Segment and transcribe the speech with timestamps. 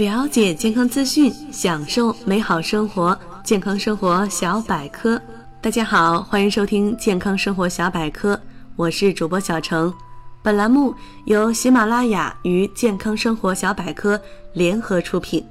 [0.00, 3.18] 了解健康资讯，享受美好生活。
[3.44, 5.20] 健康生活小百科，
[5.60, 8.40] 大家好，欢迎收听健康生活小百科，
[8.76, 9.92] 我是主播小程。
[10.42, 10.94] 本栏目
[11.26, 14.18] 由喜马拉雅与健康生活小百科
[14.54, 15.44] 联合出品。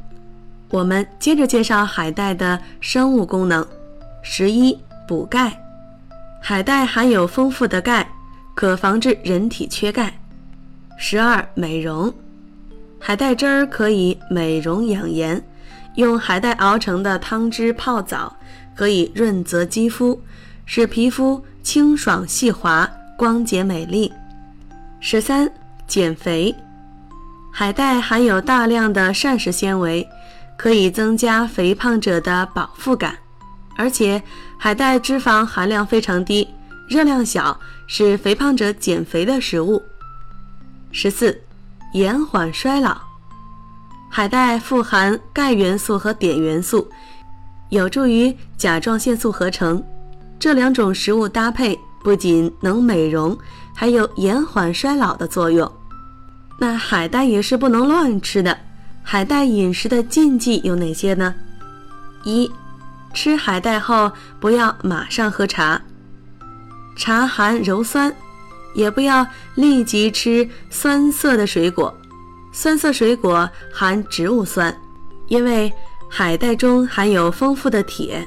[0.71, 3.63] 我们接着介绍海带的生物功能。
[4.23, 4.75] 十一，
[5.07, 5.55] 补钙。
[6.41, 8.09] 海带含有丰富的钙，
[8.55, 10.19] 可防治人体缺钙。
[10.97, 12.11] 十二，美容。
[13.01, 15.41] 海带汁儿可以美容养颜，
[15.95, 18.35] 用海带熬成的汤汁泡澡，
[18.75, 20.21] 可以润泽肌肤，
[20.65, 24.11] 使皮肤清爽细滑、光洁美丽。
[24.99, 25.49] 十三，
[25.87, 26.53] 减肥。
[27.51, 30.07] 海带含有大量的膳食纤维，
[30.57, 33.15] 可以增加肥胖者的饱腹感，
[33.75, 34.21] 而且
[34.59, 36.47] 海带脂肪含量非常低，
[36.87, 39.81] 热量小，是肥胖者减肥的食物。
[40.91, 41.41] 十四。
[41.93, 42.95] 延缓衰老，
[44.09, 46.87] 海带富含钙元素和碘元素，
[47.69, 49.83] 有助于甲状腺素合成。
[50.39, 53.37] 这两种食物搭配不仅能美容，
[53.75, 55.69] 还有延缓衰老的作用。
[56.59, 58.57] 那海带也是不能乱吃的。
[59.01, 61.33] 海带饮食的禁忌有哪些呢？
[62.23, 62.51] 一，
[63.13, 65.81] 吃海带后不要马上喝茶，
[66.95, 68.13] 茶含鞣酸。
[68.73, 69.25] 也不要
[69.55, 71.93] 立即吃酸涩的水果，
[72.51, 74.75] 酸涩水果含植物酸，
[75.27, 75.71] 因为
[76.09, 78.25] 海带中含有丰富的铁，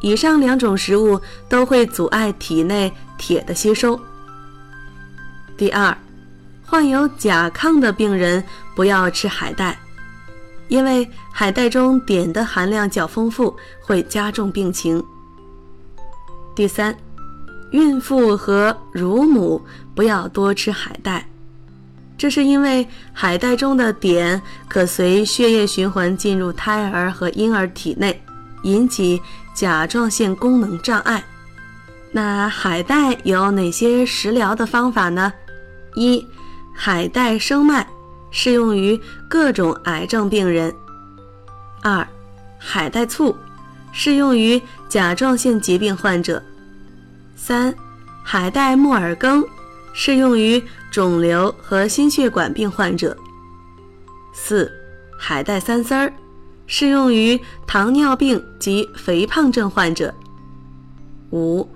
[0.00, 3.98] 以上两种食物都会阻碍体内铁的吸收。
[5.56, 5.96] 第二，
[6.66, 8.42] 患有甲亢的病人
[8.74, 9.78] 不要吃海带，
[10.68, 15.04] 因为海带中碘的含量较丰富，会加重病情。
[16.54, 16.96] 第三。
[17.70, 19.60] 孕妇和乳母
[19.94, 21.28] 不要多吃海带，
[22.16, 28.22] 这是因为海带中的碘可随血液循环进入胎儿和婴儿体内，
[28.62, 29.20] 引起
[29.54, 31.22] 甲状腺功能障碍。
[32.12, 35.32] 那海带有哪些食疗的方法呢？
[35.96, 36.24] 一、
[36.72, 37.86] 海带生脉
[38.30, 38.98] 适用于
[39.28, 40.70] 各种癌症病人；
[41.82, 42.06] 二、
[42.58, 43.36] 海带醋
[43.92, 46.42] 适用于甲状腺疾病患者。
[47.36, 47.72] 三，
[48.24, 49.44] 海带木耳羹
[49.92, 50.60] 适用于
[50.90, 53.16] 肿瘤和心血管病患者。
[54.34, 54.72] 四，
[55.18, 56.12] 海带三丝儿
[56.66, 60.12] 适用于糖尿病及肥胖症患者。
[61.30, 61.68] 五，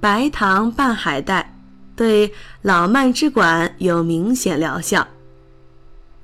[0.00, 1.56] 白糖拌海带
[1.96, 2.32] 对
[2.62, 5.06] 老慢支管有明显疗效。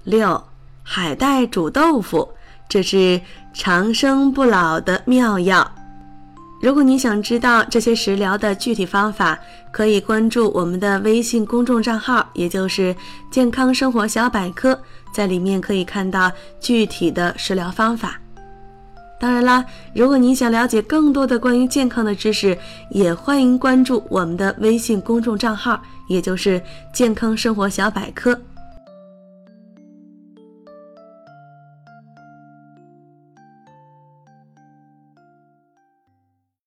[0.04, 0.44] 六，
[0.82, 2.28] 海带煮豆腐，
[2.68, 3.20] 这是
[3.54, 5.72] 长生不老的妙药。
[6.60, 9.38] 如果你想知道这些食疗的具体方法，
[9.72, 12.94] 可以关注我们的微信公众账号，也就是
[13.32, 14.78] “健康生活小百科”，
[15.10, 18.20] 在里面可以看到具体的食疗方法。
[19.18, 22.56] 当然啦，如果你想了解更多的关于健康的知识，
[22.90, 26.60] 也欢迎关注我们的微信公众账号，也就是
[26.92, 28.38] “健康生活小百科”。